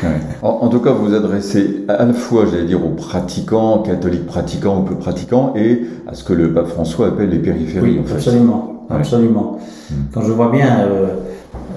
En, 0.43 0.69
tout 0.69 0.81
cas, 0.81 0.91
vous 0.91 1.07
vous 1.07 1.15
adressez 1.15 1.85
à 1.87 2.05
la 2.05 2.12
fois, 2.12 2.47
j'allais 2.47 2.65
dire, 2.65 2.85
aux 2.85 2.91
pratiquants, 2.91 3.79
catholiques 3.79 4.27
pratiquants 4.27 4.81
ou 4.81 4.83
peu 4.83 4.97
pratiquants, 4.97 5.53
et 5.55 5.83
à 6.09 6.15
ce 6.15 6.25
que 6.25 6.33
le 6.33 6.53
pape 6.53 6.67
François 6.67 7.09
appelle 7.09 7.31
les 7.31 7.38
périphéries. 7.38 8.00
Oui, 8.00 8.12
absolument, 8.12 8.87
absolument. 8.91 9.59
Hmm. 9.88 9.95
Quand 10.12 10.23
je 10.23 10.33
vois 10.33 10.50
bien, 10.50 10.81
euh, 10.81 11.07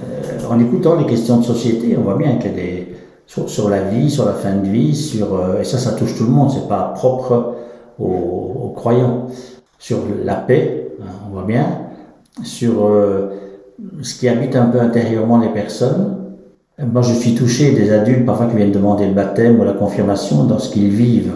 euh, 0.10 0.50
en 0.50 0.60
écoutant 0.60 0.96
les 0.96 1.06
questions 1.06 1.38
de 1.38 1.44
société, 1.44 1.96
on 1.96 2.02
voit 2.02 2.18
bien 2.18 2.38
qu'il 2.38 2.50
y 2.50 2.54
a 2.54 2.58
des 2.58 2.88
sur, 3.28 3.70
la 3.70 3.84
vie, 3.84 4.10
sur 4.10 4.26
la 4.26 4.34
fin 4.34 4.56
de 4.56 4.68
vie, 4.68 4.96
sur 4.96 5.36
euh, 5.36 5.62
et 5.62 5.64
ça, 5.64 5.78
ça 5.78 5.92
touche 5.92 6.18
tout 6.18 6.26
le 6.26 6.32
monde. 6.32 6.50
C'est 6.52 6.68
pas 6.68 6.92
propre 6.96 7.54
aux, 8.00 8.74
croyants. 8.76 9.28
Sur 9.78 10.00
la 10.26 10.36
paix, 10.36 10.88
hein, 11.02 11.06
on 11.28 11.34
voit 11.34 11.44
bien. 11.44 11.66
Sur 12.44 12.90
ce 14.02 14.20
qui 14.20 14.28
habite 14.28 14.56
un 14.56 14.66
peu 14.66 14.80
intérieurement 14.80 15.40
les 15.40 15.50
personnes. 15.50 16.18
Moi, 16.80 17.02
je 17.02 17.14
suis 17.14 17.36
touché 17.36 17.72
des 17.74 17.92
adultes 17.92 18.26
parfois 18.26 18.48
qui 18.48 18.56
viennent 18.56 18.72
demander 18.72 19.06
le 19.08 19.14
baptême 19.14 19.60
ou 19.60 19.64
la 19.64 19.74
confirmation 19.74 20.46
dans 20.46 20.60
ce 20.60 20.72
qu'ils 20.72 20.90
vivent. 20.90 21.34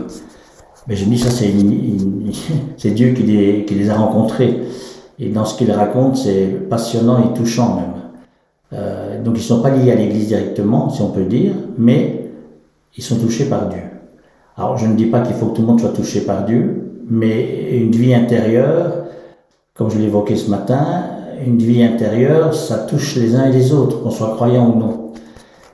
Mais 0.87 0.95
je 0.95 1.05
me 1.05 1.11
dis, 1.11 1.19
ça, 1.19 1.29
c'est 1.29 1.47
Dieu 2.91 3.13
qui 3.13 3.23
les, 3.23 3.65
qui 3.65 3.75
les, 3.75 3.89
a 3.89 3.95
rencontrés. 3.95 4.61
Et 5.19 5.29
dans 5.29 5.45
ce 5.45 5.57
qu'ils 5.57 5.71
racontent, 5.71 6.15
c'est 6.15 6.69
passionnant 6.69 7.23
et 7.23 7.33
touchant 7.33 7.75
même. 7.75 7.85
Euh, 8.73 9.23
donc, 9.23 9.35
ils 9.35 9.39
ne 9.39 9.43
sont 9.43 9.61
pas 9.61 9.69
liés 9.69 9.91
à 9.91 9.95
l'Église 9.95 10.27
directement, 10.27 10.89
si 10.89 11.01
on 11.01 11.09
peut 11.09 11.25
dire, 11.25 11.53
mais 11.77 12.31
ils 12.97 13.03
sont 13.03 13.17
touchés 13.17 13.45
par 13.45 13.69
Dieu. 13.69 13.81
Alors, 14.57 14.77
je 14.77 14.87
ne 14.87 14.95
dis 14.95 15.07
pas 15.07 15.21
qu'il 15.21 15.35
faut 15.35 15.47
que 15.47 15.55
tout 15.55 15.61
le 15.61 15.67
monde 15.67 15.79
soit 15.79 15.89
touché 15.89 16.21
par 16.21 16.45
Dieu, 16.45 17.01
mais 17.09 17.77
une 17.77 17.91
vie 17.91 18.13
intérieure, 18.13 19.05
comme 19.73 19.89
je 19.89 19.99
l'évoquais 19.99 20.35
ce 20.35 20.49
matin, 20.49 21.14
une 21.45 21.57
vie 21.57 21.83
intérieure, 21.83 22.53
ça 22.53 22.79
touche 22.79 23.15
les 23.15 23.35
uns 23.35 23.45
et 23.45 23.51
les 23.51 23.73
autres, 23.73 24.01
qu'on 24.01 24.11
soit 24.11 24.33
croyant 24.35 24.73
ou 24.73 24.79
non. 24.79 25.11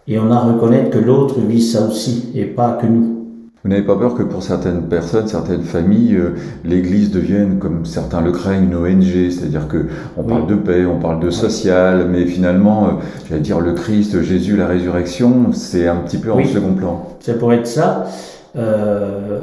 Et 0.08 0.20
on 0.20 0.32
a 0.32 0.36
à 0.36 0.40
reconnaître 0.40 0.90
que 0.90 0.98
l'autre 0.98 1.40
vit 1.40 1.62
ça 1.62 1.86
aussi, 1.88 2.30
et 2.36 2.46
pas 2.46 2.78
que 2.82 2.88
nous. 2.88 3.18
Vous 3.64 3.70
n'avez 3.70 3.84
pas 3.84 3.96
peur 3.96 4.16
que 4.16 4.24
pour 4.24 4.42
certaines 4.42 4.84
personnes, 4.90 5.28
certaines 5.28 5.62
familles, 5.62 6.16
euh, 6.16 6.36
l'Église 6.66 7.12
devienne, 7.12 7.60
comme 7.60 7.86
certains 7.86 8.20
le 8.20 8.32
craignent, 8.32 8.64
une 8.64 8.76
ONG, 8.76 9.30
c'est-à-dire 9.30 9.68
que 9.68 9.86
on 10.18 10.24
parle 10.24 10.48
de 10.48 10.56
paix, 10.56 10.84
on 10.88 11.00
parle 11.00 11.20
de 11.20 11.30
social, 11.30 12.08
mais 12.10 12.26
finalement, 12.26 12.86
euh, 12.86 12.90
j'allais 13.30 13.42
dire 13.42 13.60
le 13.60 13.74
Christ, 13.74 14.24
Jésus, 14.24 14.58
la 14.58 14.66
résurrection, 14.66 15.54
c'est 15.54 15.88
un 15.88 15.98
petit 15.98 16.18
peu 16.18 16.32
en 16.32 16.44
second 16.44 16.74
plan. 16.74 17.08
Ça 17.20 17.36
pourrait 17.36 17.58
être 17.58 17.68
ça. 17.68 18.08
Euh, 18.58 19.42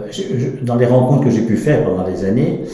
dans 0.62 0.74
les 0.74 0.86
rencontres 0.86 1.24
que 1.24 1.30
j'ai 1.30 1.42
pu 1.42 1.56
faire 1.56 1.84
pendant 1.84 2.02
des 2.02 2.24
années, 2.24 2.64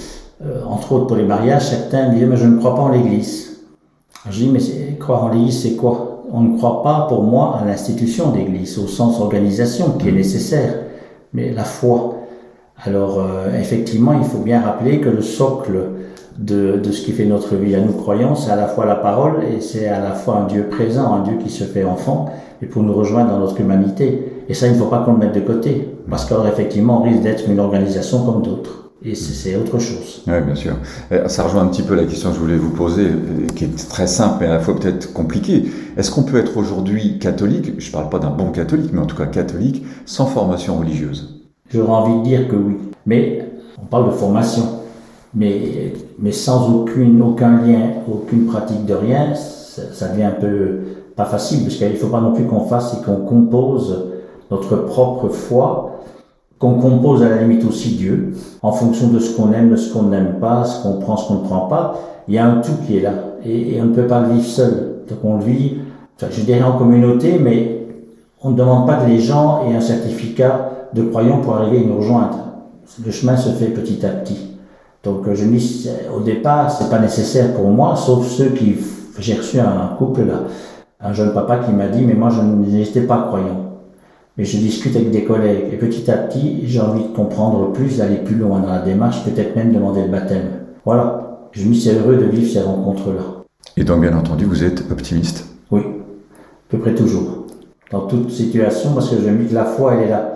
entre 0.68 0.92
autres 0.92 1.06
pour 1.06 1.16
les 1.16 1.24
mariages, 1.24 1.68
certains 1.68 2.08
disaient 2.10 2.26
mais 2.26 2.36
je 2.36 2.46
ne 2.46 2.58
crois 2.58 2.74
pas 2.74 2.82
en 2.82 2.88
l'Église. 2.88 3.62
Je 4.30 4.44
dis 4.44 4.48
mais 4.48 4.60
croire 4.98 5.24
en 5.24 5.28
l'Église 5.28 5.62
c'est 5.62 5.76
quoi? 5.76 6.22
On 6.32 6.40
ne 6.40 6.56
croit 6.56 6.82
pas 6.82 7.06
pour 7.08 7.22
moi 7.22 7.58
à 7.60 7.64
l'institution 7.64 8.30
d'Église 8.30 8.78
au 8.78 8.86
sens 8.86 9.20
organisation 9.20 9.92
qui 9.98 10.08
est 10.08 10.12
nécessaire, 10.12 10.74
mais 11.32 11.52
la 11.52 11.64
foi. 11.64 12.16
Alors 12.84 13.18
euh, 13.18 13.58
effectivement 13.58 14.12
il 14.14 14.24
faut 14.24 14.38
bien 14.38 14.60
rappeler 14.60 15.00
que 15.00 15.08
le 15.08 15.22
socle 15.22 15.78
de, 16.38 16.80
de, 16.82 16.90
ce 16.90 17.02
qui 17.02 17.12
fait 17.12 17.26
notre 17.26 17.54
vie 17.54 17.76
à 17.76 17.80
nous 17.80 17.92
croyants, 17.92 18.34
c'est 18.34 18.50
à 18.50 18.56
la 18.56 18.66
fois 18.66 18.84
la 18.86 18.96
parole 18.96 19.44
et 19.44 19.60
c'est 19.60 19.86
à 19.86 20.00
la 20.00 20.12
fois 20.12 20.38
un 20.38 20.46
Dieu 20.46 20.66
présent, 20.68 21.12
un 21.12 21.22
Dieu 21.22 21.38
qui 21.42 21.50
se 21.50 21.64
fait 21.64 21.84
enfant 21.84 22.26
et 22.60 22.66
pour 22.66 22.82
nous 22.82 22.92
rejoindre 22.92 23.30
dans 23.30 23.38
notre 23.38 23.60
humanité. 23.60 24.32
Et 24.48 24.54
ça, 24.54 24.66
il 24.66 24.72
ne 24.72 24.78
faut 24.78 24.86
pas 24.86 24.98
qu'on 24.98 25.12
le 25.12 25.18
mette 25.18 25.34
de 25.34 25.40
côté, 25.40 25.88
parce 26.10 26.24
qu'alors 26.24 26.46
effectivement, 26.46 27.00
on 27.00 27.02
risque 27.02 27.22
d'être 27.22 27.48
une 27.48 27.60
organisation 27.60 28.24
comme 28.24 28.42
d'autres 28.42 28.83
et 29.04 29.14
c'est 29.14 29.56
autre 29.56 29.78
chose. 29.78 30.23
Oui, 30.26 30.40
bien 30.44 30.54
sûr. 30.54 30.76
Euh, 31.12 31.28
ça 31.28 31.42
rejoint 31.44 31.62
un 31.62 31.66
petit 31.66 31.82
peu 31.82 31.94
la 31.94 32.04
question 32.04 32.30
que 32.30 32.37
je 32.37 32.40
voulais 32.40 32.56
vous 32.56 32.70
poser, 32.70 33.04
euh, 33.04 33.46
qui 33.54 33.64
est 33.64 33.88
très 33.88 34.06
simple, 34.06 34.38
mais 34.40 34.46
à 34.46 34.54
la 34.54 34.61
fois 34.61 34.78
peut-être 34.78 35.12
compliquée. 35.12 35.64
Est-ce 35.96 36.11
qu'on 36.11 36.23
peut 36.23 36.38
être 36.38 36.56
aujourd'hui 36.56 37.18
catholique, 37.18 37.73
je 37.78 37.88
ne 37.88 37.92
parle 37.92 38.08
pas 38.08 38.18
d'un 38.18 38.30
bon 38.30 38.50
catholique, 38.50 38.90
mais 38.92 39.00
en 39.00 39.06
tout 39.06 39.16
cas 39.16 39.26
catholique, 39.26 39.84
sans 40.06 40.26
formation 40.26 40.78
religieuse? 40.78 41.44
J'aurais 41.73 41.92
envie 41.92 42.18
de 42.20 42.23
dire 42.25 42.49
que 42.49 42.56
oui. 42.56 42.76
Mais 43.04 43.46
on 43.80 43.84
parle 43.87 44.06
de 44.06 44.12
formation. 44.12 44.62
Mais, 45.34 45.92
mais 46.18 46.32
sans 46.32 46.73
aucune, 46.73 47.20
aucun 47.20 47.61
lien, 47.61 47.90
aucune 48.11 48.46
pratique 48.46 48.87
de 48.87 48.94
rien, 48.94 49.34
ça, 49.34 49.82
ça 49.92 50.08
devient 50.08 50.25
un 50.25 50.30
peu 50.30 50.78
pas 51.16 51.25
facile, 51.25 51.62
parce 51.62 51.76
qu'il 51.76 51.88
ne 51.88 51.94
faut 51.94 52.08
pas 52.08 52.20
non 52.20 52.32
plus 52.32 52.44
qu'on 52.44 52.66
fasse 52.66 52.94
et 52.94 53.04
qu'on 53.04 53.16
compose 53.16 54.12
notre 54.50 54.76
propre 54.76 55.28
foi 55.28 55.93
qu'on 56.58 56.75
compose 56.75 57.23
à 57.23 57.28
la 57.28 57.42
limite 57.42 57.64
aussi 57.64 57.96
Dieu, 57.96 58.34
en 58.62 58.73
fonction 58.73 59.08
de 59.08 59.18
ce 59.18 59.37
qu'on 59.37 59.52
aime, 59.52 59.70
de 59.70 59.76
ce 59.76 59.92
qu'on 59.92 60.04
n'aime 60.04 60.37
pas, 60.40 60.64
ce 60.64 60.82
qu'on 60.82 60.99
prend, 60.99 61.16
ce 61.16 61.28
qu'on 61.28 61.34
ne 61.34 61.44
prend 61.44 61.66
pas. 61.66 61.99
Il 62.28 62.34
y 62.34 62.38
a 62.38 62.46
un 62.46 62.61
tout 62.61 62.73
qui 62.87 62.99
est 62.99 63.00
là, 63.00 63.12
et, 63.44 63.78
on 63.80 63.87
ne 63.87 63.94
peut 63.94 64.06
pas 64.06 64.20
le 64.20 64.34
vivre 64.34 64.46
seul. 64.46 64.94
Donc 65.08 65.18
on 65.25 65.37
le 65.37 65.44
vit, 65.44 65.78
je 66.18 66.40
dirais 66.42 66.62
en 66.62 66.78
communauté, 66.78 67.38
mais 67.38 67.87
on 68.42 68.50
ne 68.50 68.56
demande 68.56 68.87
pas 68.87 68.96
que 68.96 69.08
les 69.08 69.20
gens 69.20 69.62
aient 69.66 69.75
un 69.75 69.80
certificat 69.80 70.70
de 70.94 71.02
croyant 71.02 71.38
pour 71.38 71.56
arriver 71.56 71.84
à 71.84 71.87
nous 71.87 71.99
rejoindre. 71.99 72.38
Le 73.04 73.11
chemin 73.11 73.37
se 73.37 73.50
fait 73.50 73.66
petit 73.66 74.04
à 74.06 74.11
petit. 74.11 74.56
Donc 75.02 75.25
je 75.32 75.44
me 75.44 75.58
dis, 75.58 75.88
au 76.16 76.20
départ, 76.20 76.70
c'est 76.70 76.88
pas 76.88 76.99
nécessaire 76.99 77.52
pour 77.54 77.68
moi, 77.68 77.96
sauf 77.96 78.26
ceux 78.26 78.50
qui... 78.50 78.76
J'ai 79.18 79.34
reçu 79.34 79.61
un 79.61 79.94
couple 79.96 80.23
là, 80.23 80.40
un 81.00 81.12
jeune 81.12 81.32
papa 81.32 81.58
qui 81.58 81.70
m'a 81.70 81.87
dit, 81.87 82.04
mais 82.04 82.14
moi 82.14 82.30
je 82.30 82.40
n'étais 82.40 83.02
pas 83.02 83.26
croyant 83.28 83.63
mais 84.36 84.44
je 84.44 84.56
discute 84.56 84.96
avec 84.96 85.10
des 85.10 85.24
collègues 85.24 85.66
et 85.72 85.76
petit 85.76 86.10
à 86.10 86.16
petit, 86.16 86.60
j'ai 86.64 86.80
envie 86.80 87.04
de 87.04 87.14
comprendre 87.14 87.72
plus, 87.72 87.98
d'aller 87.98 88.16
plus 88.16 88.34
loin 88.34 88.60
dans 88.60 88.72
la 88.72 88.80
démarche, 88.80 89.24
peut-être 89.24 89.54
même 89.54 89.72
demander 89.72 90.02
le 90.02 90.08
baptême. 90.08 90.48
Voilà, 90.84 91.48
je 91.52 91.66
me 91.66 91.72
suis 91.72 91.90
heureux 91.90 92.16
de 92.16 92.24
vivre 92.24 92.50
ces 92.50 92.60
rencontres-là. 92.60 93.44
Et 93.76 93.84
donc, 93.84 94.00
bien 94.00 94.16
entendu, 94.16 94.44
vous 94.44 94.64
êtes 94.64 94.90
optimiste? 94.90 95.46
Oui, 95.70 95.80
à 95.80 96.70
peu 96.70 96.78
près 96.78 96.94
toujours. 96.94 97.46
Dans 97.90 98.06
toute 98.06 98.30
situation, 98.30 98.92
parce 98.94 99.10
que 99.10 99.16
je 99.20 99.28
me 99.28 99.42
dis 99.42 99.50
que 99.50 99.54
la 99.54 99.64
foi, 99.64 99.94
elle 99.94 100.08
est 100.08 100.10
là. 100.10 100.34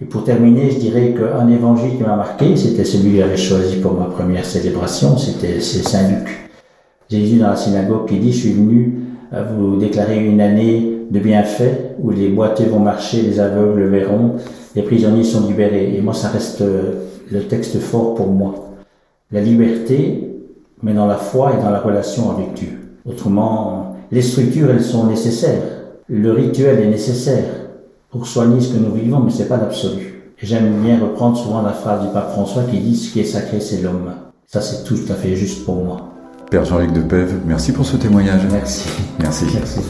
Et 0.00 0.04
pour 0.04 0.24
terminer, 0.24 0.70
je 0.70 0.78
dirais 0.78 1.14
qu'un 1.16 1.48
évangile 1.48 1.96
qui 1.96 2.02
m'a 2.02 2.16
marqué, 2.16 2.56
c'était 2.56 2.84
celui 2.84 3.12
que 3.12 3.18
j'avais 3.18 3.36
choisi 3.36 3.76
pour 3.76 3.94
ma 3.94 4.06
première 4.06 4.44
célébration, 4.44 5.16
c'était 5.16 5.60
Saint 5.60 6.08
Luc. 6.08 6.50
Jésus 7.08 7.38
dans 7.38 7.48
la 7.48 7.56
synagogue 7.56 8.06
qui 8.06 8.18
dit, 8.18 8.32
je 8.32 8.38
suis 8.38 8.52
venu 8.52 9.00
vous 9.32 9.76
déclarer 9.76 10.24
une 10.24 10.40
année 10.40 10.97
de 11.10 11.18
bienfaits 11.18 11.96
où 12.00 12.10
les 12.10 12.28
boiteux 12.28 12.66
vont 12.66 12.80
marcher, 12.80 13.22
les 13.22 13.40
aveugles 13.40 13.84
verront, 13.84 14.36
les 14.74 14.82
prisonniers 14.82 15.24
sont 15.24 15.46
libérés. 15.46 15.94
Et 15.96 16.00
moi, 16.00 16.14
ça 16.14 16.28
reste 16.28 16.60
euh, 16.60 17.04
le 17.30 17.42
texte 17.42 17.78
fort 17.80 18.14
pour 18.14 18.28
moi. 18.28 18.76
La 19.32 19.40
liberté, 19.40 20.34
mais 20.82 20.94
dans 20.94 21.06
la 21.06 21.16
foi 21.16 21.52
et 21.58 21.62
dans 21.62 21.70
la 21.70 21.80
relation 21.80 22.30
avec 22.30 22.54
Dieu. 22.54 22.78
Autrement, 23.04 23.96
les 24.10 24.22
structures, 24.22 24.70
elles 24.70 24.82
sont 24.82 25.06
nécessaires. 25.06 25.62
Le 26.08 26.32
rituel 26.32 26.80
est 26.80 26.90
nécessaire 26.90 27.44
pour 28.10 28.26
soigner 28.26 28.60
ce 28.60 28.72
que 28.72 28.78
nous 28.78 28.92
vivons, 28.92 29.20
mais 29.20 29.30
c'est 29.30 29.48
pas 29.48 29.58
l'absolu. 29.58 30.32
J'aime 30.40 30.80
bien 30.82 30.98
reprendre 31.00 31.36
souvent 31.36 31.62
la 31.62 31.72
phrase 31.72 32.02
du 32.02 32.12
pape 32.12 32.30
François 32.30 32.62
qui 32.62 32.78
dit 32.78 32.96
ce 32.96 33.12
qui 33.12 33.20
est 33.20 33.24
sacré, 33.24 33.60
c'est 33.60 33.82
l'homme. 33.82 34.12
Ça, 34.46 34.60
c'est 34.60 34.84
tout 34.84 35.00
à 35.10 35.14
fait 35.14 35.34
juste 35.34 35.64
pour 35.64 35.84
moi. 35.84 36.08
Père 36.50 36.64
Jean-Luc 36.64 36.92
Depève, 36.92 37.40
merci 37.44 37.72
pour 37.72 37.84
ce 37.84 37.96
témoignage. 37.96 38.42
Merci. 38.50 38.88
Merci. 39.18 39.44
Merci. 39.52 39.80